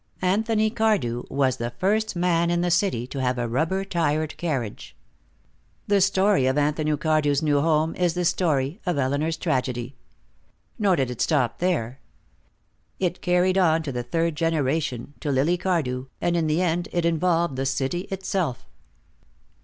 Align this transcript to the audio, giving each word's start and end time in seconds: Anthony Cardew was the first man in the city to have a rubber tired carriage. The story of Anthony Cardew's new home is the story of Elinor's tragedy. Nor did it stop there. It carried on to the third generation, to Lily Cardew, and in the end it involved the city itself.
Anthony 0.23 0.71
Cardew 0.71 1.25
was 1.29 1.57
the 1.57 1.69
first 1.77 2.15
man 2.15 2.49
in 2.49 2.61
the 2.61 2.71
city 2.71 3.05
to 3.05 3.21
have 3.21 3.37
a 3.37 3.47
rubber 3.47 3.85
tired 3.85 4.35
carriage. 4.37 4.95
The 5.85 6.01
story 6.01 6.47
of 6.47 6.57
Anthony 6.57 6.97
Cardew's 6.97 7.43
new 7.43 7.61
home 7.61 7.93
is 7.95 8.15
the 8.15 8.25
story 8.25 8.81
of 8.83 8.97
Elinor's 8.97 9.37
tragedy. 9.37 9.95
Nor 10.79 10.95
did 10.95 11.11
it 11.11 11.21
stop 11.21 11.59
there. 11.59 11.99
It 12.97 13.21
carried 13.21 13.59
on 13.59 13.83
to 13.83 13.91
the 13.91 14.01
third 14.01 14.35
generation, 14.35 15.13
to 15.19 15.31
Lily 15.31 15.55
Cardew, 15.55 16.07
and 16.19 16.35
in 16.35 16.47
the 16.47 16.63
end 16.63 16.89
it 16.91 17.05
involved 17.05 17.55
the 17.55 17.67
city 17.67 18.07
itself. 18.09 18.67